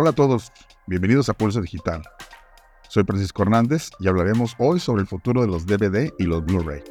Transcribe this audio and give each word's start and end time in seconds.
Hola 0.00 0.10
a 0.10 0.12
todos, 0.12 0.52
bienvenidos 0.86 1.28
a 1.28 1.34
Pulso 1.34 1.60
Digital. 1.60 2.04
Soy 2.88 3.02
Francisco 3.02 3.42
Hernández 3.42 3.90
y 3.98 4.06
hablaremos 4.06 4.54
hoy 4.60 4.78
sobre 4.78 5.02
el 5.02 5.08
futuro 5.08 5.40
de 5.40 5.48
los 5.48 5.66
DVD 5.66 6.12
y 6.20 6.22
los 6.22 6.44
Blu-ray. 6.44 6.84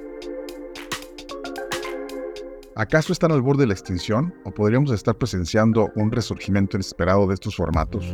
¿Acaso 2.76 3.14
están 3.14 3.32
al 3.32 3.42
borde 3.42 3.62
de 3.62 3.68
la 3.68 3.76
extinción 3.76 4.36
o 4.44 4.52
podríamos 4.52 4.92
estar 4.92 5.16
presenciando 5.16 5.90
un 5.96 6.12
resurgimiento 6.12 6.76
inesperado 6.76 7.26
de 7.28 7.36
estos 7.36 7.56
formatos? 7.56 8.14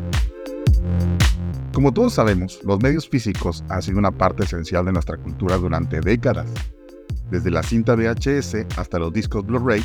Como 1.73 1.91
todos 1.91 2.13
sabemos, 2.13 2.59
los 2.63 2.79
medios 2.79 3.09
físicos 3.09 3.63
han 3.69 3.81
sido 3.81 3.97
una 3.97 4.11
parte 4.11 4.43
esencial 4.43 4.85
de 4.85 4.91
nuestra 4.91 5.17
cultura 5.17 5.57
durante 5.57 6.01
décadas. 6.01 6.51
Desde 7.31 7.49
la 7.49 7.63
cinta 7.63 7.95
VHS 7.95 8.77
hasta 8.77 8.99
los 8.99 9.11
discos 9.11 9.43
Blu-ray, 9.43 9.83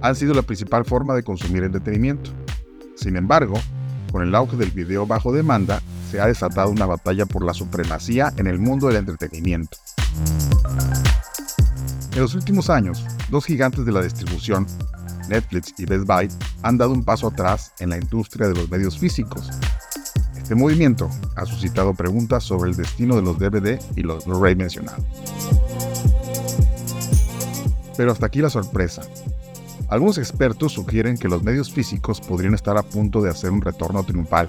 han 0.00 0.16
sido 0.16 0.34
la 0.34 0.42
principal 0.42 0.84
forma 0.84 1.14
de 1.14 1.22
consumir 1.22 1.62
entretenimiento. 1.62 2.32
Sin 2.96 3.14
embargo, 3.16 3.54
con 4.12 4.22
el 4.22 4.34
auge 4.34 4.56
del 4.56 4.70
video 4.70 5.06
bajo 5.06 5.32
demanda, 5.32 5.82
se 6.10 6.20
ha 6.20 6.26
desatado 6.26 6.70
una 6.70 6.84
batalla 6.84 7.24
por 7.24 7.44
la 7.44 7.54
supremacía 7.54 8.32
en 8.36 8.46
el 8.46 8.58
mundo 8.58 8.88
del 8.88 8.96
entretenimiento. 8.96 9.78
En 12.12 12.20
los 12.20 12.34
últimos 12.34 12.68
años, 12.68 13.04
dos 13.30 13.46
gigantes 13.46 13.86
de 13.86 13.92
la 13.92 14.02
distribución, 14.02 14.66
Netflix 15.30 15.72
y 15.78 15.86
Best 15.86 16.06
Buy, 16.06 16.28
han 16.62 16.76
dado 16.76 16.92
un 16.92 17.02
paso 17.02 17.28
atrás 17.28 17.72
en 17.80 17.88
la 17.88 17.96
industria 17.96 18.48
de 18.48 18.54
los 18.54 18.70
medios 18.70 18.98
físicos. 18.98 19.48
Este 20.36 20.54
movimiento 20.54 21.08
ha 21.36 21.46
suscitado 21.46 21.94
preguntas 21.94 22.44
sobre 22.44 22.70
el 22.70 22.76
destino 22.76 23.16
de 23.16 23.22
los 23.22 23.38
DVD 23.38 23.80
y 23.96 24.02
los 24.02 24.26
Blu-ray 24.26 24.54
mencionados. 24.54 25.02
Pero 27.96 28.12
hasta 28.12 28.26
aquí 28.26 28.42
la 28.42 28.50
sorpresa. 28.50 29.02
Algunos 29.92 30.16
expertos 30.16 30.72
sugieren 30.72 31.18
que 31.18 31.28
los 31.28 31.42
medios 31.42 31.70
físicos 31.70 32.18
podrían 32.18 32.54
estar 32.54 32.78
a 32.78 32.82
punto 32.82 33.20
de 33.20 33.28
hacer 33.28 33.50
un 33.50 33.60
retorno 33.60 34.02
triunfal. 34.02 34.48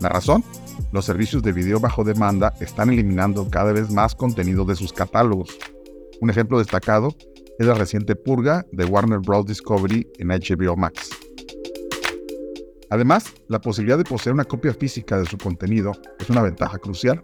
¿La 0.00 0.08
razón? 0.08 0.42
Los 0.90 1.04
servicios 1.04 1.42
de 1.42 1.52
video 1.52 1.80
bajo 1.80 2.02
demanda 2.02 2.54
están 2.58 2.88
eliminando 2.88 3.50
cada 3.50 3.74
vez 3.74 3.90
más 3.90 4.14
contenido 4.14 4.64
de 4.64 4.74
sus 4.74 4.90
catálogos. 4.90 5.58
Un 6.22 6.30
ejemplo 6.30 6.56
destacado 6.56 7.14
es 7.58 7.66
la 7.66 7.74
reciente 7.74 8.16
purga 8.16 8.64
de 8.72 8.86
Warner 8.86 9.18
Bros. 9.18 9.44
Discovery 9.44 10.10
en 10.18 10.28
HBO 10.28 10.76
Max. 10.78 11.10
Además, 12.88 13.34
la 13.48 13.60
posibilidad 13.60 13.98
de 13.98 14.04
poseer 14.04 14.32
una 14.32 14.46
copia 14.46 14.72
física 14.72 15.18
de 15.18 15.26
su 15.26 15.36
contenido 15.36 15.92
es 16.18 16.30
una 16.30 16.40
ventaja 16.40 16.78
crucial. 16.78 17.22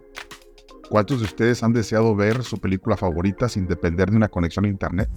¿Cuántos 0.91 1.21
de 1.21 1.25
ustedes 1.25 1.63
han 1.63 1.73
deseado 1.73 2.15
ver 2.15 2.43
su 2.43 2.59
película 2.59 2.95
favorita 2.95 3.49
sin 3.49 3.65
depender 3.65 4.11
de 4.11 4.17
una 4.17 4.27
conexión 4.27 4.65
a 4.65 4.67
Internet? 4.67 5.09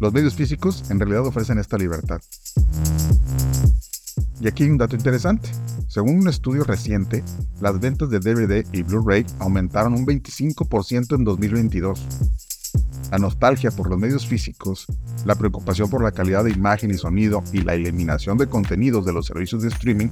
Los 0.00 0.12
medios 0.12 0.34
físicos 0.34 0.90
en 0.90 1.00
realidad 1.00 1.26
ofrecen 1.26 1.58
esta 1.58 1.76
libertad. 1.76 2.20
Y 4.40 4.46
aquí 4.46 4.62
hay 4.62 4.70
un 4.70 4.78
dato 4.78 4.94
interesante. 4.94 5.50
Según 5.88 6.18
un 6.18 6.28
estudio 6.28 6.62
reciente, 6.62 7.24
las 7.60 7.80
ventas 7.80 8.08
de 8.10 8.20
DVD 8.20 8.64
y 8.72 8.82
Blu-ray 8.82 9.26
aumentaron 9.40 9.94
un 9.94 10.06
25% 10.06 11.16
en 11.16 11.24
2022. 11.24 12.06
La 13.10 13.18
nostalgia 13.18 13.70
por 13.70 13.88
los 13.88 13.98
medios 13.98 14.26
físicos, 14.26 14.86
la 15.24 15.34
preocupación 15.34 15.90
por 15.90 16.04
la 16.04 16.12
calidad 16.12 16.44
de 16.44 16.52
imagen 16.52 16.90
y 16.90 16.98
sonido 16.98 17.42
y 17.52 17.62
la 17.62 17.74
eliminación 17.74 18.38
de 18.38 18.46
contenidos 18.46 19.04
de 19.06 19.12
los 19.12 19.26
servicios 19.26 19.62
de 19.62 19.68
streaming 19.68 20.10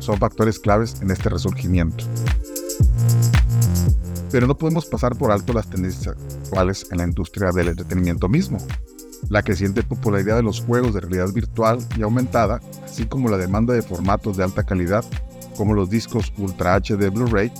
son 0.00 0.18
factores 0.18 0.58
claves 0.58 1.00
en 1.00 1.10
este 1.10 1.30
resurgimiento. 1.30 2.04
Pero 4.30 4.46
no 4.46 4.58
podemos 4.58 4.86
pasar 4.86 5.16
por 5.16 5.30
alto 5.30 5.52
las 5.52 5.70
tendencias 5.70 6.16
actuales 6.42 6.86
en 6.90 6.98
la 6.98 7.04
industria 7.04 7.52
del 7.52 7.68
entretenimiento 7.68 8.28
mismo 8.28 8.58
la 9.28 9.42
creciente 9.42 9.82
popularidad 9.82 10.36
de 10.36 10.42
los 10.42 10.60
juegos 10.60 10.94
de 10.94 11.00
realidad 11.00 11.32
virtual 11.32 11.78
y 11.96 12.02
aumentada, 12.02 12.60
así 12.84 13.06
como 13.06 13.28
la 13.28 13.38
demanda 13.38 13.74
de 13.74 13.82
formatos 13.82 14.36
de 14.36 14.44
alta 14.44 14.64
calidad, 14.64 15.04
como 15.56 15.74
los 15.74 15.90
discos 15.90 16.32
Ultra 16.38 16.76
HD 16.76 17.10
Blu-ray, 17.10 17.52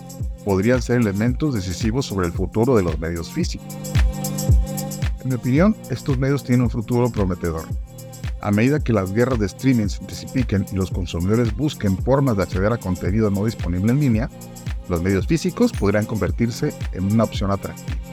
podrían 0.44 0.82
ser 0.82 1.00
elementos 1.00 1.54
decisivos 1.54 2.06
sobre 2.06 2.26
el 2.26 2.32
futuro 2.32 2.76
de 2.76 2.82
los 2.82 2.98
medios 2.98 3.30
físicos. 3.30 3.66
En 5.22 5.28
mi 5.28 5.34
opinión, 5.36 5.76
estos 5.90 6.18
medios 6.18 6.42
tienen 6.42 6.62
un 6.62 6.70
futuro 6.70 7.10
prometedor. 7.10 7.64
A 8.40 8.50
medida 8.50 8.80
que 8.80 8.92
las 8.92 9.12
guerras 9.12 9.38
de 9.38 9.46
streaming 9.46 9.86
se 9.86 10.02
intensifiquen 10.02 10.66
y 10.72 10.74
los 10.74 10.90
consumidores 10.90 11.56
busquen 11.56 11.96
formas 11.96 12.36
de 12.36 12.42
acceder 12.42 12.72
a 12.72 12.78
contenido 12.78 13.30
no 13.30 13.44
disponible 13.44 13.92
en 13.92 14.00
línea, 14.00 14.30
los 14.88 15.00
medios 15.00 15.28
físicos 15.28 15.70
podrían 15.70 16.06
convertirse 16.06 16.74
en 16.92 17.12
una 17.12 17.24
opción 17.24 17.52
atractiva. 17.52 18.11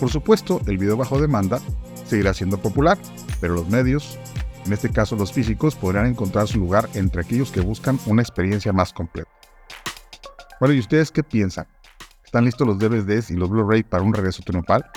Por 0.00 0.10
supuesto, 0.10 0.62
el 0.66 0.78
video 0.78 0.96
bajo 0.96 1.20
demanda 1.20 1.60
seguirá 2.06 2.32
siendo 2.32 2.56
popular, 2.56 2.96
pero 3.38 3.54
los 3.54 3.68
medios, 3.68 4.18
en 4.64 4.72
este 4.72 4.90
caso 4.90 5.14
los 5.14 5.30
físicos, 5.30 5.76
podrán 5.76 6.06
encontrar 6.06 6.48
su 6.48 6.58
lugar 6.58 6.88
entre 6.94 7.20
aquellos 7.20 7.52
que 7.52 7.60
buscan 7.60 8.00
una 8.06 8.22
experiencia 8.22 8.72
más 8.72 8.94
completa. 8.94 9.30
Bueno, 10.58 10.74
¿y 10.74 10.78
ustedes 10.78 11.10
qué 11.10 11.22
piensan? 11.22 11.68
¿Están 12.24 12.46
listos 12.46 12.66
los 12.66 12.78
DVDs 12.78 13.30
y 13.30 13.34
los 13.34 13.50
Blu-ray 13.50 13.82
para 13.82 14.02
un 14.02 14.14
regreso 14.14 14.42
triunfal? 14.42 14.90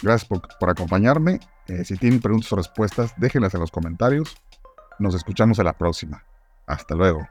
Gracias 0.00 0.26
por, 0.28 0.70
acompañarme. 0.70 1.40
Eh, 1.66 1.84
si 1.84 1.96
tienen 1.98 2.20
preguntas 2.20 2.50
o 2.52 2.56
respuestas, 2.56 3.12
déjenlas 3.18 3.52
en 3.52 3.60
los 3.60 3.70
comentarios. 3.70 4.34
Nos 4.98 5.14
escuchamos 5.14 5.58
a 5.58 5.64
la 5.64 5.76
próxima. 5.76 6.24
Hasta 6.66 6.94
luego. 6.94 7.28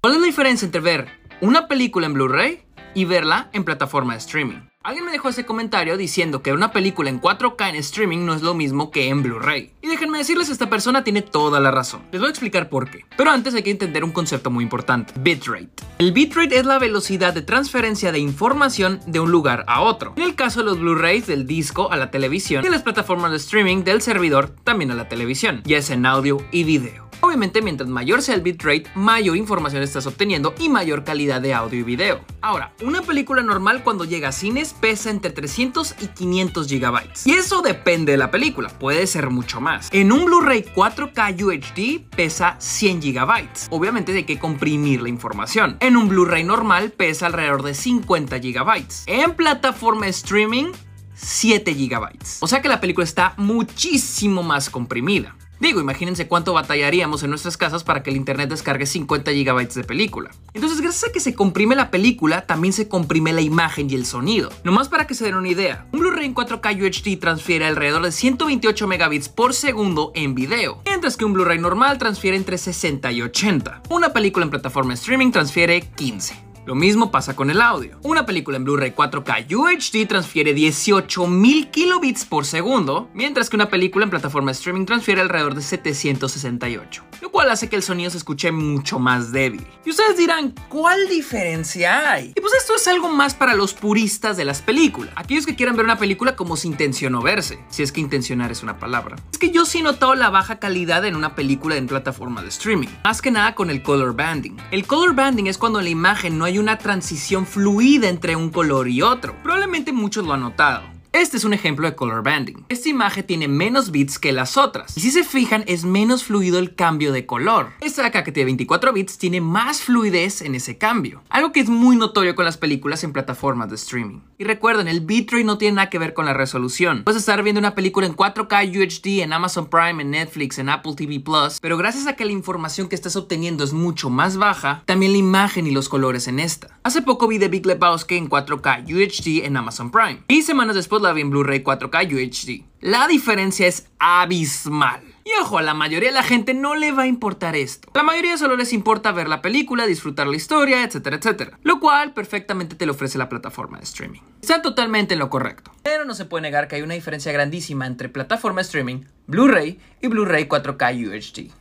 ¿Cuál 0.00 0.14
es 0.14 0.20
la 0.20 0.26
diferencia 0.26 0.64
entre 0.64 0.80
ver 0.80 1.08
una 1.40 1.68
película 1.68 2.06
en 2.06 2.14
Blu-ray 2.14 2.71
y 2.94 3.04
verla 3.04 3.48
en 3.52 3.64
plataforma 3.64 4.14
de 4.14 4.18
streaming. 4.18 4.72
Alguien 4.84 5.04
me 5.04 5.12
dejó 5.12 5.28
ese 5.28 5.46
comentario 5.46 5.96
diciendo 5.96 6.42
que 6.42 6.52
una 6.52 6.72
película 6.72 7.08
en 7.08 7.20
4K 7.20 7.68
en 7.68 7.76
streaming 7.76 8.26
no 8.26 8.34
es 8.34 8.42
lo 8.42 8.52
mismo 8.54 8.90
que 8.90 9.08
en 9.08 9.22
Blu-ray. 9.22 9.74
Y 9.80 9.86
déjenme 9.86 10.18
decirles, 10.18 10.48
esta 10.48 10.68
persona 10.68 11.04
tiene 11.04 11.22
toda 11.22 11.60
la 11.60 11.70
razón. 11.70 12.02
Les 12.10 12.20
voy 12.20 12.26
a 12.26 12.30
explicar 12.30 12.68
por 12.68 12.90
qué. 12.90 13.04
Pero 13.16 13.30
antes 13.30 13.54
hay 13.54 13.62
que 13.62 13.70
entender 13.70 14.02
un 14.02 14.10
concepto 14.10 14.50
muy 14.50 14.64
importante, 14.64 15.14
bitrate. 15.20 15.70
El 15.98 16.10
bitrate 16.10 16.58
es 16.58 16.66
la 16.66 16.80
velocidad 16.80 17.32
de 17.32 17.42
transferencia 17.42 18.10
de 18.10 18.18
información 18.18 18.98
de 19.06 19.20
un 19.20 19.30
lugar 19.30 19.64
a 19.68 19.82
otro. 19.82 20.14
En 20.16 20.24
el 20.24 20.34
caso 20.34 20.60
de 20.60 20.66
los 20.66 20.80
Blu-rays, 20.80 21.28
del 21.28 21.46
disco 21.46 21.92
a 21.92 21.96
la 21.96 22.10
televisión 22.10 22.64
y 22.66 22.68
las 22.68 22.82
plataformas 22.82 23.30
de 23.30 23.36
streaming 23.36 23.84
del 23.84 24.02
servidor 24.02 24.56
también 24.64 24.90
a 24.90 24.94
la 24.94 25.08
televisión, 25.08 25.62
ya 25.64 25.78
es 25.78 25.90
en 25.90 26.06
audio 26.06 26.38
y 26.50 26.64
video. 26.64 27.08
Obviamente, 27.20 27.62
mientras 27.62 27.88
mayor 27.88 28.20
sea 28.20 28.34
el 28.34 28.40
bitrate, 28.40 28.86
mayor 28.96 29.36
información 29.36 29.84
estás 29.84 30.08
obteniendo 30.08 30.56
y 30.58 30.68
mayor 30.68 31.04
calidad 31.04 31.40
de 31.40 31.54
audio 31.54 31.78
y 31.78 31.84
video. 31.84 32.20
Ahora, 32.44 32.72
una 32.82 33.02
película 33.02 33.40
normal 33.40 33.84
cuando 33.84 34.04
llega 34.04 34.30
a 34.30 34.32
cines 34.32 34.74
pesa 34.74 35.10
entre 35.10 35.30
300 35.30 35.94
y 36.00 36.08
500 36.08 36.66
GB. 36.66 37.00
Y 37.24 37.34
eso 37.34 37.62
depende 37.62 38.12
de 38.12 38.18
la 38.18 38.32
película, 38.32 38.68
puede 38.80 39.06
ser 39.06 39.30
mucho 39.30 39.60
más. 39.60 39.88
En 39.92 40.10
un 40.10 40.24
Blu-ray 40.24 40.64
4K 40.74 41.40
UHD 41.40 42.14
pesa 42.16 42.56
100 42.58 43.00
GB. 43.00 43.48
Obviamente 43.70 44.12
hay 44.12 44.24
que 44.24 44.40
comprimir 44.40 45.02
la 45.02 45.08
información. 45.08 45.76
En 45.78 45.96
un 45.96 46.08
Blu-ray 46.08 46.42
normal 46.42 46.90
pesa 46.90 47.26
alrededor 47.26 47.62
de 47.62 47.74
50 47.74 48.38
GB. 48.38 48.86
En 49.06 49.34
plataforma 49.34 50.08
streaming 50.08 50.72
7 51.14 51.74
GB. 51.74 52.18
O 52.40 52.48
sea 52.48 52.60
que 52.60 52.68
la 52.68 52.80
película 52.80 53.04
está 53.04 53.34
muchísimo 53.36 54.42
más 54.42 54.68
comprimida. 54.68 55.36
Digo, 55.62 55.80
imagínense 55.80 56.26
cuánto 56.26 56.54
batallaríamos 56.54 57.22
en 57.22 57.30
nuestras 57.30 57.56
casas 57.56 57.84
para 57.84 58.02
que 58.02 58.10
el 58.10 58.16
internet 58.16 58.50
descargue 58.50 58.84
50 58.84 59.30
GB 59.30 59.68
de 59.68 59.84
película. 59.84 60.32
Entonces, 60.54 60.80
gracias 60.80 61.08
a 61.08 61.12
que 61.12 61.20
se 61.20 61.36
comprime 61.36 61.76
la 61.76 61.92
película, 61.92 62.46
también 62.46 62.72
se 62.72 62.88
comprime 62.88 63.32
la 63.32 63.42
imagen 63.42 63.88
y 63.88 63.94
el 63.94 64.04
sonido. 64.04 64.50
Nomás 64.64 64.88
para 64.88 65.06
que 65.06 65.14
se 65.14 65.24
den 65.24 65.36
una 65.36 65.48
idea, 65.48 65.86
un 65.92 66.00
Blu-ray 66.00 66.26
en 66.26 66.34
4K 66.34 66.82
UHD 66.82 67.20
transfiere 67.20 67.64
alrededor 67.64 68.02
de 68.02 68.10
128 68.10 68.88
megabits 68.88 69.28
por 69.28 69.54
segundo 69.54 70.10
en 70.16 70.34
video, 70.34 70.82
mientras 70.84 71.16
que 71.16 71.26
un 71.26 71.32
Blu-ray 71.32 71.60
normal 71.60 71.96
transfiere 71.96 72.36
entre 72.36 72.58
60 72.58 73.12
y 73.12 73.22
80. 73.22 73.82
Una 73.88 74.12
película 74.12 74.44
en 74.44 74.50
plataforma 74.50 74.94
streaming 74.94 75.30
transfiere 75.30 75.80
15. 75.94 76.51
Lo 76.64 76.76
mismo 76.76 77.10
pasa 77.10 77.34
con 77.34 77.50
el 77.50 77.60
audio. 77.60 77.98
Una 78.04 78.24
película 78.24 78.56
en 78.56 78.62
Blu-ray 78.62 78.92
4K 78.92 79.52
UHD 79.52 80.06
transfiere 80.06 80.54
18.000 80.54 81.70
kilobits 81.72 82.24
por 82.24 82.44
segundo, 82.44 83.10
mientras 83.14 83.50
que 83.50 83.56
una 83.56 83.68
película 83.68 84.04
en 84.04 84.10
plataforma 84.10 84.52
streaming 84.52 84.84
transfiere 84.84 85.20
alrededor 85.20 85.56
de 85.56 85.62
768, 85.62 87.02
lo 87.20 87.32
cual 87.32 87.50
hace 87.50 87.68
que 87.68 87.74
el 87.74 87.82
sonido 87.82 88.10
se 88.10 88.18
escuche 88.18 88.52
mucho 88.52 89.00
más 89.00 89.32
débil. 89.32 89.66
Y 89.84 89.90
ustedes 89.90 90.16
dirán, 90.16 90.54
¿cuál 90.68 91.08
diferencia 91.08 92.12
hay? 92.12 92.32
Y 92.36 92.40
pues 92.40 92.54
esto 92.54 92.76
es 92.76 92.86
algo 92.86 93.08
más 93.08 93.34
para 93.34 93.54
los 93.54 93.74
puristas 93.74 94.36
de 94.36 94.44
las 94.44 94.62
películas, 94.62 95.12
aquellos 95.16 95.46
que 95.46 95.56
quieran 95.56 95.74
ver 95.74 95.84
una 95.84 95.98
película 95.98 96.36
como 96.36 96.56
si 96.56 96.68
intencionó 96.68 97.22
verse, 97.22 97.58
si 97.70 97.82
es 97.82 97.90
que 97.90 98.00
intencionar 98.00 98.52
es 98.52 98.62
una 98.62 98.78
palabra. 98.78 99.16
Es 99.32 99.38
que 99.38 99.50
yo 99.50 99.64
sí 99.64 99.78
he 99.78 99.82
notado 99.82 100.14
la 100.14 100.30
baja 100.30 100.60
calidad 100.60 101.04
en 101.04 101.16
una 101.16 101.34
película 101.34 101.74
en 101.74 101.88
plataforma 101.88 102.40
de 102.40 102.50
streaming, 102.50 102.88
más 103.02 103.20
que 103.20 103.32
nada 103.32 103.56
con 103.56 103.68
el 103.68 103.82
color 103.82 104.14
banding. 104.14 104.56
El 104.70 104.86
color 104.86 105.16
banding 105.16 105.48
es 105.48 105.58
cuando 105.58 105.80
la 105.80 105.88
imagen 105.88 106.38
no 106.38 106.44
hay 106.44 106.51
una 106.58 106.78
transición 106.78 107.46
fluida 107.46 108.08
entre 108.08 108.36
un 108.36 108.50
color 108.50 108.88
y 108.88 109.02
otro. 109.02 109.34
Probablemente 109.42 109.92
muchos 109.92 110.26
lo 110.26 110.32
han 110.32 110.40
notado. 110.40 110.91
Este 111.12 111.36
es 111.36 111.44
un 111.44 111.52
ejemplo 111.52 111.86
de 111.86 111.94
color 111.94 112.22
banding. 112.22 112.64
Esta 112.70 112.88
imagen 112.88 113.26
tiene 113.26 113.46
menos 113.46 113.90
bits 113.90 114.18
que 114.18 114.32
las 114.32 114.56
otras. 114.56 114.96
Y 114.96 115.02
si 115.02 115.10
se 115.10 115.24
fijan, 115.24 115.62
es 115.66 115.84
menos 115.84 116.24
fluido 116.24 116.58
el 116.58 116.74
cambio 116.74 117.12
de 117.12 117.26
color. 117.26 117.68
Esta 117.82 118.00
de 118.00 118.08
acá 118.08 118.24
que 118.24 118.32
tiene 118.32 118.46
24 118.46 118.94
bits 118.94 119.18
tiene 119.18 119.42
más 119.42 119.82
fluidez 119.82 120.40
en 120.40 120.54
ese 120.54 120.78
cambio. 120.78 121.22
Algo 121.28 121.52
que 121.52 121.60
es 121.60 121.68
muy 121.68 121.96
notorio 121.96 122.34
con 122.34 122.46
las 122.46 122.56
películas 122.56 123.04
en 123.04 123.12
plataformas 123.12 123.68
de 123.68 123.74
streaming. 123.74 124.20
Y 124.38 124.44
recuerden, 124.44 124.88
el 124.88 125.02
bitrate 125.02 125.44
no 125.44 125.58
tiene 125.58 125.76
nada 125.76 125.90
que 125.90 125.98
ver 125.98 126.14
con 126.14 126.24
la 126.24 126.32
resolución. 126.32 127.04
Puedes 127.04 127.20
estar 127.20 127.42
viendo 127.42 127.58
una 127.58 127.74
película 127.74 128.06
en 128.06 128.16
4K 128.16 128.70
UHD 128.70 129.22
en 129.22 129.34
Amazon 129.34 129.68
Prime, 129.68 130.02
en 130.02 130.12
Netflix, 130.12 130.58
en 130.58 130.70
Apple 130.70 130.94
TV 130.96 131.20
Plus, 131.20 131.60
pero 131.60 131.76
gracias 131.76 132.06
a 132.06 132.16
que 132.16 132.24
la 132.24 132.32
información 132.32 132.88
que 132.88 132.94
estás 132.94 133.16
obteniendo 133.16 133.64
es 133.64 133.74
mucho 133.74 134.08
más 134.08 134.38
baja, 134.38 134.82
también 134.86 135.12
la 135.12 135.18
imagen 135.18 135.66
y 135.66 135.72
los 135.72 135.90
colores 135.90 136.26
en 136.26 136.40
esta. 136.40 136.80
Hace 136.84 137.02
poco 137.02 137.28
vi 137.28 137.38
The 137.38 137.48
Big 137.48 137.66
Lebowski 137.66 138.16
en 138.16 138.30
4K 138.30 138.84
UHD 138.86 139.44
en 139.44 139.58
Amazon 139.58 139.90
Prime. 139.90 140.22
Y 140.26 140.40
semanas 140.40 140.74
después 140.74 141.01
en 141.10 141.30
Blu-ray 141.30 141.62
4K 141.62 142.12
UHD. 142.12 142.64
La 142.80 143.06
diferencia 143.06 143.66
es 143.66 143.88
abismal. 143.98 145.02
Y 145.24 145.30
ojo, 145.40 145.58
a 145.58 145.62
la 145.62 145.74
mayoría 145.74 146.08
de 146.08 146.14
la 146.14 146.22
gente 146.22 146.52
no 146.52 146.74
le 146.74 146.90
va 146.90 147.04
a 147.04 147.06
importar 147.06 147.54
esto. 147.54 147.90
A 147.94 147.98
la 147.98 148.02
mayoría 148.02 148.36
solo 148.36 148.56
les 148.56 148.72
importa 148.72 149.12
ver 149.12 149.28
la 149.28 149.40
película, 149.40 149.86
disfrutar 149.86 150.26
la 150.26 150.36
historia, 150.36 150.82
etcétera, 150.82 151.16
etcétera. 151.16 151.58
Lo 151.62 151.78
cual 151.78 152.12
perfectamente 152.12 152.74
te 152.74 152.86
lo 152.86 152.92
ofrece 152.92 153.18
la 153.18 153.28
plataforma 153.28 153.78
de 153.78 153.84
streaming. 153.84 154.20
Están 154.40 154.62
totalmente 154.62 155.14
en 155.14 155.20
lo 155.20 155.30
correcto. 155.30 155.70
Pero 155.82 156.04
no 156.04 156.14
se 156.14 156.24
puede 156.24 156.42
negar 156.42 156.66
que 156.66 156.76
hay 156.76 156.82
una 156.82 156.94
diferencia 156.94 157.30
grandísima 157.30 157.86
entre 157.86 158.08
plataforma 158.08 158.60
de 158.60 158.66
streaming, 158.66 159.04
Blu-ray 159.26 159.78
y 160.00 160.08
Blu-ray 160.08 160.48
4K 160.48 161.06
UHD. 161.06 161.52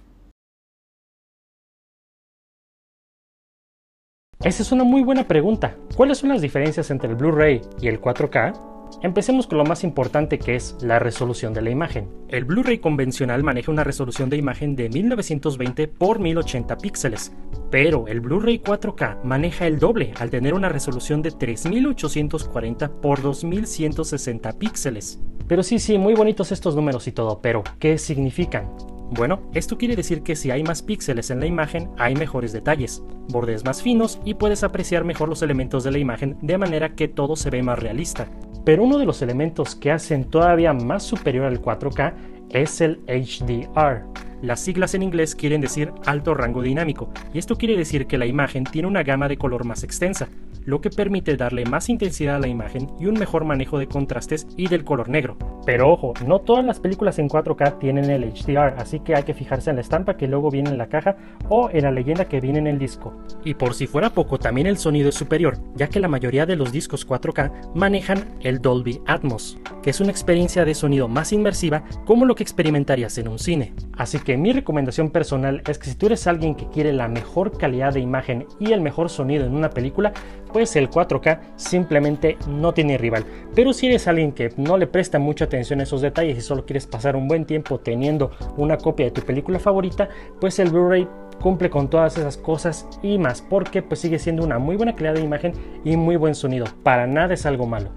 Esa 4.44 4.63
es 4.63 4.71
una 4.71 4.83
muy 4.83 5.03
buena 5.03 5.27
pregunta. 5.27 5.75
¿Cuáles 5.95 6.17
son 6.17 6.29
las 6.29 6.41
diferencias 6.41 6.89
entre 6.89 7.11
el 7.11 7.15
Blu-ray 7.15 7.61
y 7.79 7.87
el 7.87 8.01
4K? 8.01 8.81
Empecemos 9.01 9.47
con 9.47 9.57
lo 9.57 9.65
más 9.65 9.83
importante 9.83 10.38
que 10.38 10.55
es 10.55 10.75
la 10.81 10.99
resolución 10.99 11.53
de 11.53 11.61
la 11.61 11.69
imagen. 11.69 12.09
El 12.27 12.45
Blu-ray 12.45 12.79
convencional 12.79 13.43
maneja 13.43 13.71
una 13.71 13.83
resolución 13.83 14.29
de 14.29 14.38
imagen 14.38 14.75
de 14.75 14.89
1920 14.89 15.83
x 15.83 16.19
1080 16.19 16.77
píxeles, 16.77 17.33
pero 17.69 18.07
el 18.07 18.21
Blu-ray 18.21 18.59
4K 18.59 19.23
maneja 19.23 19.65
el 19.65 19.79
doble 19.79 20.13
al 20.19 20.29
tener 20.29 20.53
una 20.53 20.69
resolución 20.69 21.21
de 21.21 21.31
3840 21.31 22.85
x 22.85 23.21
2160 23.23 24.51
píxeles. 24.59 25.19
Pero 25.47 25.63
sí, 25.63 25.79
sí, 25.79 25.97
muy 25.97 26.13
bonitos 26.13 26.51
estos 26.51 26.75
números 26.75 27.07
y 27.07 27.11
todo, 27.11 27.41
pero 27.41 27.63
¿qué 27.79 27.97
significan? 27.97 28.69
Bueno, 29.13 29.41
esto 29.53 29.77
quiere 29.77 29.97
decir 29.97 30.23
que 30.23 30.37
si 30.37 30.51
hay 30.51 30.63
más 30.63 30.81
píxeles 30.81 31.31
en 31.31 31.41
la 31.41 31.45
imagen, 31.45 31.89
hay 31.97 32.15
mejores 32.15 32.53
detalles, 32.53 33.03
bordes 33.27 33.65
más 33.65 33.81
finos 33.81 34.21
y 34.23 34.35
puedes 34.35 34.63
apreciar 34.63 35.03
mejor 35.03 35.27
los 35.27 35.41
elementos 35.41 35.83
de 35.83 35.91
la 35.91 35.97
imagen 35.97 36.37
de 36.41 36.57
manera 36.57 36.95
que 36.95 37.09
todo 37.09 37.35
se 37.35 37.49
ve 37.49 37.61
más 37.61 37.77
realista. 37.77 38.29
Pero 38.63 38.83
uno 38.83 38.97
de 38.97 39.05
los 39.05 39.21
elementos 39.21 39.75
que 39.75 39.91
hacen 39.91 40.25
todavía 40.25 40.73
más 40.73 41.03
superior 41.03 41.45
al 41.45 41.61
4K 41.61 42.13
es 42.49 42.81
el 42.81 42.99
HDR. 43.07 44.05
Las 44.41 44.59
siglas 44.59 44.93
en 44.95 45.03
inglés 45.03 45.35
quieren 45.35 45.61
decir 45.61 45.91
alto 46.05 46.33
rango 46.33 46.61
dinámico, 46.61 47.09
y 47.33 47.39
esto 47.39 47.55
quiere 47.57 47.77
decir 47.77 48.07
que 48.07 48.17
la 48.17 48.25
imagen 48.25 48.63
tiene 48.63 48.87
una 48.87 49.03
gama 49.03 49.27
de 49.27 49.37
color 49.37 49.65
más 49.65 49.83
extensa, 49.83 50.27
lo 50.65 50.81
que 50.81 50.89
permite 50.89 51.37
darle 51.37 51.65
más 51.65 51.89
intensidad 51.89 52.35
a 52.35 52.39
la 52.39 52.47
imagen 52.47 52.89
y 52.99 53.07
un 53.07 53.19
mejor 53.19 53.45
manejo 53.45 53.79
de 53.79 53.87
contrastes 53.87 54.47
y 54.57 54.67
del 54.67 54.83
color 54.83 55.09
negro. 55.09 55.37
Pero 55.65 55.91
ojo, 55.91 56.13
no 56.25 56.39
todas 56.39 56.65
las 56.65 56.79
películas 56.79 57.19
en 57.19 57.29
4K 57.29 57.79
tienen 57.79 58.09
el 58.09 58.31
HDR, 58.31 58.75
así 58.77 58.99
que 58.99 59.15
hay 59.15 59.23
que 59.23 59.33
fijarse 59.33 59.69
en 59.69 59.75
la 59.75 59.81
estampa 59.81 60.17
que 60.17 60.27
luego 60.27 60.49
viene 60.49 60.71
en 60.71 60.77
la 60.77 60.87
caja 60.87 61.15
o 61.49 61.69
en 61.71 61.83
la 61.83 61.91
leyenda 61.91 62.25
que 62.25 62.39
viene 62.39 62.59
en 62.59 62.67
el 62.67 62.79
disco. 62.79 63.13
Y 63.43 63.53
por 63.53 63.73
si 63.73 63.87
fuera 63.87 64.09
poco, 64.09 64.39
también 64.39 64.67
el 64.67 64.77
sonido 64.77 65.09
es 65.09 65.15
superior, 65.15 65.57
ya 65.75 65.87
que 65.87 65.99
la 65.99 66.07
mayoría 66.07 66.45
de 66.45 66.55
los 66.55 66.71
discos 66.71 67.07
4K 67.07 67.71
manejan 67.75 68.37
el 68.41 68.59
Dolby 68.59 69.01
Atmos, 69.05 69.59
que 69.83 69.89
es 69.91 69.99
una 69.99 70.11
experiencia 70.11 70.65
de 70.65 70.73
sonido 70.73 71.07
más 71.07 71.31
inmersiva 71.33 71.83
como 72.05 72.25
lo 72.25 72.35
que 72.35 72.43
experimentarías 72.43 73.17
en 73.17 73.27
un 73.27 73.39
cine. 73.39 73.73
Así 73.97 74.19
que 74.19 74.37
mi 74.37 74.51
recomendación 74.51 75.11
personal 75.11 75.61
es 75.67 75.77
que 75.77 75.89
si 75.89 75.95
tú 75.95 76.07
eres 76.07 76.27
alguien 76.27 76.55
que 76.55 76.67
quiere 76.67 76.93
la 76.93 77.07
mejor 77.07 77.57
calidad 77.57 77.93
de 77.93 77.99
imagen 77.99 78.47
y 78.59 78.71
el 78.71 78.81
mejor 78.81 79.09
sonido 79.09 79.45
en 79.45 79.55
una 79.55 79.69
película, 79.69 80.13
pues 80.51 80.75
el 80.75 80.89
4K 80.89 81.39
simplemente 81.56 82.38
no 82.48 82.74
tiene 82.74 82.98
rival. 82.98 83.25
Pero 83.56 83.74
si 83.74 83.88
eres 83.88 84.07
alguien 84.07 84.31
que 84.31 84.53
no 84.57 84.77
le 84.77 84.88
presta 84.88 85.19
mucha 85.19 85.45
atención 85.45 85.80
a 85.80 85.83
esos 85.83 86.01
detalles 86.01 86.38
y 86.38 86.42
solo 86.42 86.65
quieres 86.65 86.88
pasar 86.88 87.15
un 87.15 87.27
buen 87.27 87.45
tiempo 87.45 87.80
teniendo 87.80 88.31
una 88.57 88.77
copia 88.77 89.06
de 89.06 89.12
tu 89.12 89.21
película 89.21 89.59
favorita, 89.59 90.09
pues 90.39 90.59
el 90.59 90.69
Blu-ray 90.69 91.07
cumple 91.42 91.69
con 91.69 91.89
todas 91.89 92.18
esas 92.18 92.38
cosas 92.38 92.88
y 93.01 93.18
más, 93.18 93.42
porque 93.42 93.81
pues 93.81 94.00
sigue 94.00 94.19
siendo 94.19 94.44
una 94.44 94.59
muy 94.59 94.75
buena 94.75 94.95
calidad 94.95 95.15
de 95.15 95.21
imagen 95.21 95.53
y 95.83 95.98
muy 95.98 96.15
buen 96.15 96.36
sonido. 96.36 96.65
Para 96.83 97.07
nada 97.07 97.33
es 97.33 97.45
algo 97.45 97.65
malo. 97.65 97.89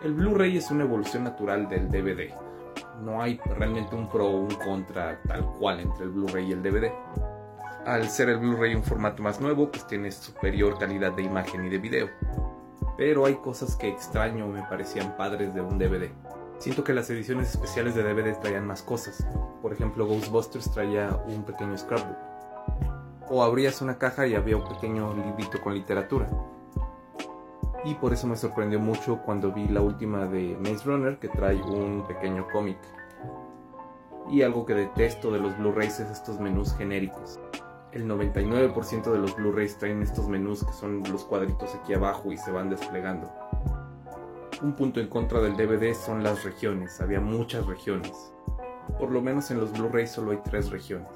El 0.00 0.14
Blu-ray 0.14 0.56
es 0.56 0.70
una 0.70 0.84
evolución 0.84 1.24
natural 1.24 1.68
del 1.68 1.90
DVD. 1.90 2.32
No 3.02 3.20
hay 3.20 3.40
realmente 3.56 3.96
un 3.96 4.08
pro 4.08 4.26
o 4.26 4.40
un 4.42 4.54
contra 4.54 5.20
tal 5.22 5.44
cual 5.58 5.80
entre 5.80 6.04
el 6.04 6.10
Blu-ray 6.10 6.50
y 6.50 6.52
el 6.52 6.62
DVD 6.62 6.92
al 7.88 8.10
ser 8.10 8.28
el 8.28 8.36
Blu-ray 8.36 8.74
un 8.74 8.82
formato 8.82 9.22
más 9.22 9.40
nuevo, 9.40 9.70
pues 9.70 9.86
tiene 9.86 10.12
superior 10.12 10.78
calidad 10.78 11.12
de 11.12 11.22
imagen 11.22 11.64
y 11.64 11.70
de 11.70 11.78
video. 11.78 12.10
Pero 12.98 13.24
hay 13.24 13.36
cosas 13.36 13.76
que 13.76 13.88
extraño 13.88 14.46
me 14.46 14.62
parecían 14.62 15.16
padres 15.16 15.54
de 15.54 15.62
un 15.62 15.78
DVD. 15.78 16.10
Siento 16.58 16.84
que 16.84 16.92
las 16.92 17.08
ediciones 17.08 17.48
especiales 17.48 17.94
de 17.94 18.02
DVD 18.02 18.38
traían 18.38 18.66
más 18.66 18.82
cosas. 18.82 19.26
Por 19.62 19.72
ejemplo, 19.72 20.06
Ghostbusters 20.06 20.70
traía 20.70 21.18
un 21.28 21.44
pequeño 21.44 21.78
scrapbook. 21.78 22.18
O 23.30 23.42
abrías 23.42 23.80
una 23.80 23.96
caja 23.96 24.26
y 24.26 24.34
había 24.34 24.58
un 24.58 24.68
pequeño 24.68 25.14
librito 25.14 25.58
con 25.62 25.72
literatura. 25.72 26.28
Y 27.86 27.94
por 27.94 28.12
eso 28.12 28.26
me 28.26 28.36
sorprendió 28.36 28.80
mucho 28.80 29.22
cuando 29.24 29.50
vi 29.50 29.66
la 29.66 29.80
última 29.80 30.26
de 30.26 30.58
Maze 30.60 30.84
Runner 30.84 31.18
que 31.18 31.28
trae 31.28 31.56
un 31.56 32.06
pequeño 32.06 32.48
cómic. 32.52 32.78
Y 34.30 34.42
algo 34.42 34.66
que 34.66 34.74
detesto 34.74 35.30
de 35.30 35.38
los 35.38 35.56
Blu-rays 35.56 36.00
es 36.00 36.10
estos 36.10 36.38
menús 36.38 36.74
genéricos 36.76 37.37
el 37.92 38.04
99% 38.04 39.10
de 39.10 39.18
los 39.18 39.34
Blu-rays 39.36 39.78
traen 39.78 40.02
estos 40.02 40.28
menús 40.28 40.64
que 40.64 40.72
son 40.72 41.02
los 41.10 41.24
cuadritos 41.24 41.74
aquí 41.74 41.94
abajo 41.94 42.32
y 42.32 42.36
se 42.36 42.50
van 42.50 42.70
desplegando. 42.70 43.32
Un 44.62 44.74
punto 44.74 45.00
en 45.00 45.08
contra 45.08 45.40
del 45.40 45.56
DVD 45.56 45.94
son 45.94 46.22
las 46.22 46.44
regiones, 46.44 47.00
había 47.00 47.20
muchas 47.20 47.64
regiones. 47.66 48.12
Por 48.98 49.10
lo 49.10 49.20
menos 49.20 49.50
en 49.50 49.60
los 49.60 49.72
Blu-rays 49.72 50.10
solo 50.10 50.32
hay 50.32 50.38
tres 50.44 50.70
regiones. 50.70 51.08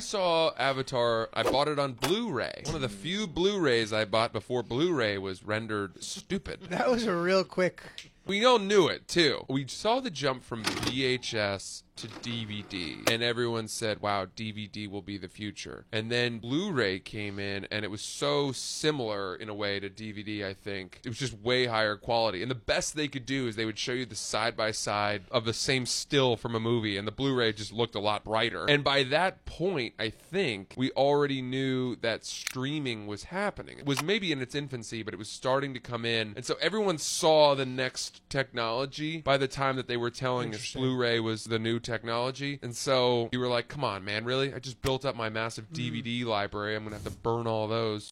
I 0.00 0.02
saw 0.02 0.50
Avatar. 0.58 1.28
I 1.32 1.44
bought 1.44 1.68
it 1.68 1.78
on 1.78 1.92
Blu-ray. 1.92 2.64
One 2.66 2.74
of 2.74 2.80
the 2.80 2.88
few 2.88 3.26
Blu-rays 3.26 3.92
I 3.92 4.04
bought 4.04 4.32
before 4.32 4.62
Blu-ray 4.62 5.18
was 5.18 5.44
rendered 5.44 6.02
stupid. 6.02 6.60
That 6.68 6.90
was 6.90 7.06
a 7.06 7.14
real 7.14 7.44
quick. 7.44 7.82
We 8.26 8.44
all 8.44 8.58
knew 8.58 8.88
it 8.88 9.06
too. 9.06 9.44
We 9.48 9.66
saw 9.68 10.00
the 10.00 10.10
jump 10.10 10.42
from 10.42 10.64
VHS 10.64 11.82
to 11.96 12.08
DVD 12.08 13.08
and 13.10 13.22
everyone 13.22 13.68
said 13.68 14.00
wow 14.00 14.24
DVD 14.24 14.90
will 14.90 15.02
be 15.02 15.16
the 15.16 15.28
future. 15.28 15.84
And 15.92 16.10
then 16.10 16.38
Blu-ray 16.38 16.98
came 16.98 17.38
in 17.38 17.66
and 17.70 17.84
it 17.84 17.90
was 17.90 18.02
so 18.02 18.52
similar 18.52 19.36
in 19.36 19.48
a 19.48 19.54
way 19.54 19.78
to 19.78 19.88
DVD 19.88 20.44
I 20.44 20.54
think. 20.54 21.00
It 21.04 21.08
was 21.08 21.18
just 21.18 21.38
way 21.38 21.66
higher 21.66 21.96
quality. 21.96 22.42
And 22.42 22.50
the 22.50 22.56
best 22.56 22.96
they 22.96 23.08
could 23.08 23.26
do 23.26 23.46
is 23.46 23.56
they 23.56 23.64
would 23.64 23.78
show 23.78 23.92
you 23.92 24.06
the 24.06 24.16
side 24.16 24.56
by 24.56 24.72
side 24.72 25.22
of 25.30 25.44
the 25.44 25.52
same 25.52 25.86
still 25.86 26.36
from 26.36 26.54
a 26.54 26.60
movie 26.60 26.96
and 26.96 27.06
the 27.06 27.12
Blu-ray 27.12 27.52
just 27.52 27.72
looked 27.72 27.94
a 27.94 28.00
lot 28.00 28.24
brighter. 28.24 28.66
And 28.68 28.82
by 28.82 29.04
that 29.04 29.44
point 29.44 29.94
I 29.98 30.10
think 30.10 30.74
we 30.76 30.90
already 30.92 31.42
knew 31.42 31.96
that 31.96 32.24
streaming 32.24 33.06
was 33.06 33.24
happening. 33.24 33.78
It 33.78 33.86
was 33.86 34.02
maybe 34.02 34.32
in 34.32 34.42
its 34.42 34.54
infancy 34.54 35.02
but 35.02 35.14
it 35.14 35.18
was 35.18 35.28
starting 35.28 35.74
to 35.74 35.80
come 35.80 36.04
in. 36.04 36.32
And 36.34 36.44
so 36.44 36.56
everyone 36.60 36.98
saw 36.98 37.54
the 37.54 37.66
next 37.66 38.28
technology 38.28 39.20
by 39.20 39.36
the 39.36 39.48
time 39.48 39.76
that 39.76 39.86
they 39.86 39.96
were 39.96 40.10
telling 40.10 40.54
us 40.54 40.72
Blu-ray 40.72 41.20
was 41.20 41.44
the 41.44 41.58
new 41.58 41.78
technology. 41.84 42.58
And 42.62 42.74
so 42.74 43.28
you 43.32 43.38
were 43.38 43.48
like, 43.48 43.68
come 43.68 43.84
on, 43.84 44.04
man, 44.04 44.24
really? 44.24 44.52
I 44.52 44.58
just 44.58 44.82
built 44.82 45.04
up 45.04 45.14
my 45.14 45.28
massive 45.28 45.70
mm. 45.70 45.76
DVD 45.76 46.24
library. 46.24 46.74
I'm 46.74 46.82
going 46.82 46.96
to 46.96 47.02
have 47.02 47.12
to 47.12 47.18
burn 47.20 47.46
all 47.46 47.68
those. 47.68 48.10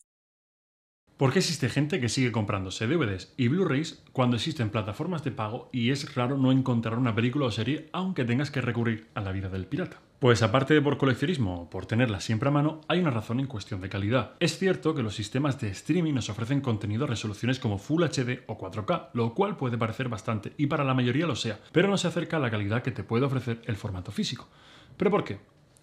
¿Por 1.22 1.32
qué 1.32 1.38
existe 1.38 1.68
gente 1.68 2.00
que 2.00 2.08
sigue 2.08 2.32
comprándose 2.32 2.88
DVDs 2.88 3.32
y 3.36 3.46
Blu-rays 3.46 4.02
cuando 4.10 4.34
existen 4.34 4.70
plataformas 4.70 5.22
de 5.22 5.30
pago 5.30 5.68
y 5.70 5.90
es 5.90 6.16
raro 6.16 6.36
no 6.36 6.50
encontrar 6.50 6.98
una 6.98 7.14
película 7.14 7.46
o 7.46 7.52
serie 7.52 7.88
aunque 7.92 8.24
tengas 8.24 8.50
que 8.50 8.60
recurrir 8.60 9.06
a 9.14 9.20
la 9.20 9.30
vida 9.30 9.48
del 9.48 9.66
pirata? 9.66 10.00
Pues 10.18 10.42
aparte 10.42 10.74
de 10.74 10.82
por 10.82 10.98
coleccionismo 10.98 11.60
o 11.60 11.70
por 11.70 11.86
tenerla 11.86 12.18
siempre 12.18 12.48
a 12.48 12.50
mano, 12.50 12.80
hay 12.88 12.98
una 12.98 13.12
razón 13.12 13.38
en 13.38 13.46
cuestión 13.46 13.80
de 13.80 13.88
calidad. 13.88 14.32
Es 14.40 14.58
cierto 14.58 14.96
que 14.96 15.04
los 15.04 15.14
sistemas 15.14 15.60
de 15.60 15.68
streaming 15.68 16.14
nos 16.14 16.28
ofrecen 16.28 16.60
contenido 16.60 17.04
a 17.04 17.06
resoluciones 17.06 17.60
como 17.60 17.78
Full 17.78 18.02
HD 18.02 18.42
o 18.48 18.58
4K, 18.58 19.10
lo 19.12 19.32
cual 19.32 19.56
puede 19.56 19.78
parecer 19.78 20.08
bastante 20.08 20.54
y 20.56 20.66
para 20.66 20.82
la 20.82 20.94
mayoría 20.94 21.28
lo 21.28 21.36
sea, 21.36 21.60
pero 21.70 21.86
no 21.86 21.98
se 21.98 22.08
acerca 22.08 22.38
a 22.38 22.40
la 22.40 22.50
calidad 22.50 22.82
que 22.82 22.90
te 22.90 23.04
puede 23.04 23.26
ofrecer 23.26 23.62
el 23.66 23.76
formato 23.76 24.10
físico. 24.10 24.48
¿Pero 24.96 25.12
por 25.12 25.22
qué? 25.22 25.38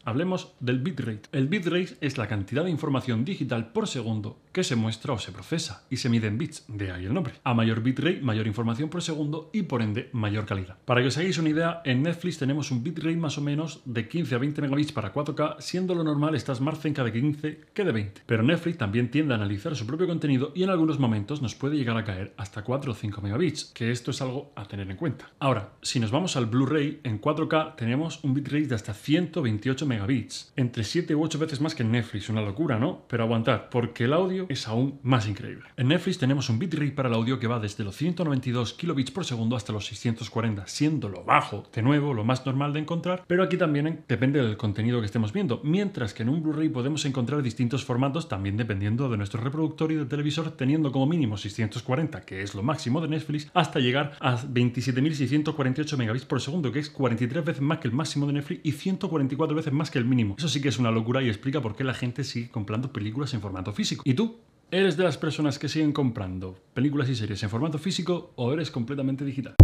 Hablemos 0.05 0.53
del 0.59 0.79
bitrate. 0.79 1.29
El 1.33 1.47
bitrate 1.47 1.97
es 2.01 2.17
la 2.17 2.27
cantidad 2.27 2.63
de 2.63 2.71
información 2.71 3.25
digital 3.25 3.71
por 3.71 3.87
segundo 3.87 4.39
se 4.63 4.75
muestra 4.75 5.13
o 5.13 5.19
se 5.19 5.31
procesa 5.31 5.85
y 5.89 5.97
se 5.97 6.09
mide 6.09 6.27
en 6.27 6.37
bits, 6.37 6.65
de 6.67 6.91
ahí 6.91 7.05
el 7.05 7.13
nombre. 7.13 7.33
A 7.43 7.53
mayor 7.53 7.81
bitrate, 7.81 8.21
mayor 8.21 8.47
información 8.47 8.89
por 8.89 9.01
segundo 9.01 9.49
y 9.53 9.63
por 9.63 9.81
ende 9.81 10.09
mayor 10.13 10.45
calidad. 10.45 10.77
Para 10.85 11.01
que 11.01 11.07
os 11.07 11.17
hagáis 11.17 11.37
una 11.37 11.49
idea, 11.49 11.81
en 11.85 12.03
Netflix 12.03 12.37
tenemos 12.37 12.71
un 12.71 12.83
bitrate 12.83 13.15
más 13.15 13.37
o 13.37 13.41
menos 13.41 13.81
de 13.85 14.07
15 14.07 14.35
a 14.35 14.37
20 14.37 14.61
megabits 14.61 14.91
para 14.91 15.13
4K, 15.13 15.57
siendo 15.59 15.95
lo 15.95 16.03
normal 16.03 16.35
estás 16.35 16.61
más 16.61 16.79
cerca 16.79 17.03
de 17.03 17.11
15 17.11 17.61
que 17.73 17.83
de 17.83 17.91
20. 17.91 18.21
Pero 18.25 18.43
Netflix 18.43 18.77
también 18.77 19.11
tiende 19.11 19.33
a 19.33 19.37
analizar 19.37 19.75
su 19.75 19.85
propio 19.85 20.07
contenido 20.07 20.51
y 20.55 20.63
en 20.63 20.69
algunos 20.69 20.99
momentos 20.99 21.41
nos 21.41 21.55
puede 21.55 21.77
llegar 21.77 21.97
a 21.97 22.03
caer 22.03 22.33
hasta 22.37 22.63
4 22.63 22.91
o 22.91 22.95
5 22.95 23.21
megabits, 23.21 23.65
que 23.73 23.91
esto 23.91 24.11
es 24.11 24.21
algo 24.21 24.51
a 24.55 24.65
tener 24.65 24.89
en 24.89 24.97
cuenta. 24.97 25.31
Ahora, 25.39 25.73
si 25.81 25.99
nos 25.99 26.11
vamos 26.11 26.35
al 26.35 26.45
Blu-ray, 26.45 27.01
en 27.03 27.21
4K 27.21 27.75
tenemos 27.75 28.23
un 28.23 28.33
bitrate 28.33 28.67
de 28.67 28.75
hasta 28.75 28.93
128 28.93 29.85
megabits, 29.85 30.51
entre 30.55 30.83
7 30.83 31.15
u 31.15 31.23
8 31.23 31.39
veces 31.39 31.61
más 31.61 31.75
que 31.75 31.83
en 31.83 31.91
Netflix, 31.91 32.29
una 32.29 32.41
locura, 32.41 32.79
¿no? 32.79 33.05
Pero 33.07 33.23
aguantad, 33.23 33.69
porque 33.69 34.05
el 34.05 34.13
audio 34.13 34.45
es 34.49 34.67
aún 34.67 34.99
más 35.03 35.27
increíble. 35.27 35.65
En 35.77 35.87
Netflix 35.87 36.17
tenemos 36.17 36.49
un 36.49 36.59
bitrate 36.59 36.91
para 36.91 37.07
el 37.07 37.15
audio 37.15 37.39
que 37.39 37.47
va 37.47 37.59
desde 37.59 37.83
los 37.83 37.95
192 37.95 38.73
kilobits 38.73 39.11
por 39.11 39.23
segundo 39.23 39.55
hasta 39.55 39.71
los 39.71 39.85
640, 39.85 40.67
siendo 40.67 41.07
lo 41.07 41.23
bajo, 41.23 41.63
de 41.73 41.81
nuevo, 41.81 42.13
lo 42.13 42.23
más 42.23 42.45
normal 42.45 42.73
de 42.73 42.79
encontrar, 42.79 43.23
pero 43.27 43.43
aquí 43.43 43.57
también 43.57 44.03
depende 44.07 44.41
del 44.41 44.57
contenido 44.57 44.99
que 44.99 45.05
estemos 45.05 45.31
viendo, 45.31 45.61
mientras 45.63 46.13
que 46.13 46.23
en 46.23 46.29
un 46.29 46.41
Blu-ray 46.43 46.69
podemos 46.69 47.05
encontrar 47.05 47.41
distintos 47.41 47.85
formatos 47.85 48.27
también 48.27 48.57
dependiendo 48.57 49.09
de 49.09 49.17
nuestro 49.17 49.41
reproductor 49.41 49.91
y 49.91 49.95
del 49.95 50.07
televisor, 50.07 50.51
teniendo 50.51 50.91
como 50.91 51.05
mínimo 51.05 51.37
640, 51.37 52.21
que 52.21 52.41
es 52.41 52.55
lo 52.55 52.63
máximo 52.63 53.01
de 53.01 53.07
Netflix, 53.07 53.49
hasta 53.53 53.79
llegar 53.79 54.17
a 54.19 54.37
27.648 54.37 55.97
megabits 55.97 56.25
por 56.25 56.41
segundo, 56.41 56.71
que 56.71 56.79
es 56.79 56.89
43 56.89 57.45
veces 57.45 57.61
más 57.61 57.79
que 57.79 57.87
el 57.87 57.93
máximo 57.93 58.25
de 58.25 58.33
Netflix 58.33 58.61
y 58.63 58.71
144 58.71 59.55
veces 59.55 59.73
más 59.73 59.91
que 59.91 59.99
el 59.99 60.05
mínimo. 60.05 60.35
Eso 60.37 60.49
sí 60.49 60.61
que 60.61 60.69
es 60.69 60.79
una 60.79 60.91
locura 60.91 61.21
y 61.21 61.27
explica 61.27 61.61
por 61.61 61.75
qué 61.75 61.83
la 61.83 61.93
gente 61.93 62.23
sigue 62.23 62.49
comprando 62.49 62.91
películas 62.91 63.33
en 63.33 63.41
formato 63.41 63.71
físico. 63.73 64.03
¿Y 64.05 64.13
tú? 64.13 64.38
¿Eres 64.71 64.97
de 64.97 65.03
las 65.03 65.17
personas 65.17 65.57
que 65.57 65.67
siguen 65.67 65.91
comprando 65.91 66.55
películas 66.75 67.09
y 67.09 67.15
series 67.15 67.41
en 67.41 67.49
formato 67.49 67.79
físico 67.79 68.33
o 68.35 68.53
eres 68.53 68.69
completamente 68.69 69.25
digital? 69.25 69.55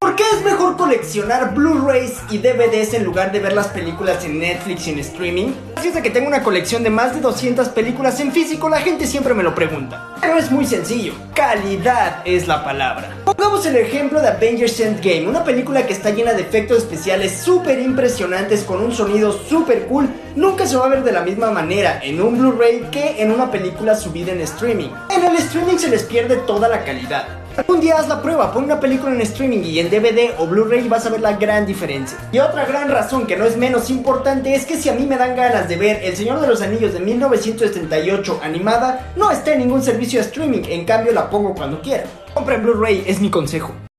¿Por 0.00 0.14
qué 0.14 0.22
es 0.32 0.44
mejor 0.44 0.76
coleccionar 0.76 1.52
Blu-rays 1.52 2.22
y 2.30 2.38
DVDs 2.38 2.94
en 2.94 3.02
lugar 3.02 3.32
de 3.32 3.40
ver 3.40 3.54
las 3.54 3.66
películas 3.68 4.24
en 4.24 4.38
Netflix 4.38 4.86
y 4.86 4.90
en 4.92 4.98
streaming? 5.00 5.48
Gracias 5.80 5.96
a 5.96 6.02
que 6.02 6.10
tengo 6.10 6.28
una 6.28 6.42
colección 6.42 6.82
de 6.82 6.90
más 6.90 7.14
de 7.14 7.22
200 7.22 7.70
películas 7.70 8.20
en 8.20 8.32
físico, 8.32 8.68
la 8.68 8.80
gente 8.80 9.06
siempre 9.06 9.32
me 9.32 9.42
lo 9.42 9.54
pregunta. 9.54 10.14
Pero 10.20 10.36
es 10.36 10.50
muy 10.50 10.66
sencillo, 10.66 11.14
calidad 11.34 12.20
es 12.26 12.46
la 12.46 12.62
palabra. 12.62 13.16
Pongamos 13.24 13.64
el 13.64 13.76
ejemplo 13.76 14.20
de 14.20 14.28
Avengers 14.28 14.78
Endgame, 14.78 15.26
una 15.26 15.42
película 15.42 15.86
que 15.86 15.94
está 15.94 16.10
llena 16.10 16.34
de 16.34 16.42
efectos 16.42 16.76
especiales 16.76 17.40
súper 17.40 17.80
impresionantes 17.80 18.64
con 18.64 18.82
un 18.82 18.92
sonido 18.92 19.32
súper 19.32 19.86
cool. 19.86 20.10
Nunca 20.36 20.66
se 20.66 20.76
va 20.76 20.84
a 20.84 20.90
ver 20.90 21.02
de 21.02 21.12
la 21.12 21.22
misma 21.22 21.50
manera 21.50 21.98
en 22.02 22.20
un 22.20 22.36
Blu-ray 22.36 22.90
que 22.90 23.22
en 23.22 23.32
una 23.32 23.50
película 23.50 23.94
subida 23.94 24.32
en 24.32 24.42
streaming. 24.42 24.90
En 25.08 25.24
el 25.24 25.34
streaming 25.36 25.78
se 25.78 25.88
les 25.88 26.02
pierde 26.02 26.36
toda 26.46 26.68
la 26.68 26.84
calidad. 26.84 27.26
Un 27.66 27.80
día 27.80 27.98
haz 27.98 28.08
la 28.08 28.22
prueba, 28.22 28.52
pon 28.52 28.64
una 28.64 28.80
película 28.80 29.12
en 29.12 29.20
streaming 29.22 29.62
y 29.64 29.78
en 29.78 29.90
DVD 29.90 30.34
o 30.38 30.46
Blu-ray 30.46 30.88
vas 30.88 31.06
a 31.06 31.10
ver 31.10 31.20
la 31.20 31.32
gran 31.32 31.66
diferencia. 31.66 32.18
Y 32.32 32.38
otra 32.38 32.64
gran 32.64 32.88
razón 32.90 33.26
que 33.26 33.36
no 33.36 33.44
es 33.44 33.56
menos 33.56 33.90
importante 33.90 34.54
es 34.54 34.66
que 34.66 34.76
si 34.76 34.88
a 34.88 34.94
mí 34.94 35.06
me 35.06 35.16
dan 35.16 35.36
ganas 35.36 35.68
de 35.68 35.76
ver 35.76 36.00
El 36.02 36.16
Señor 36.16 36.40
de 36.40 36.48
los 36.48 36.62
Anillos 36.62 36.92
de 36.92 37.00
1978 37.00 38.40
animada, 38.42 39.12
no 39.16 39.30
está 39.30 39.52
en 39.52 39.60
ningún 39.60 39.82
servicio 39.82 40.20
de 40.20 40.26
streaming, 40.26 40.62
en 40.68 40.84
cambio 40.84 41.12
la 41.12 41.28
pongo 41.28 41.54
cuando 41.54 41.80
quiera. 41.80 42.04
Compren 42.34 42.62
Blu-ray, 42.62 43.04
es 43.06 43.20
mi 43.20 43.30
consejo. 43.30 43.89